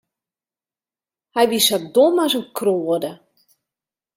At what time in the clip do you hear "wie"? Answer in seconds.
1.49-1.61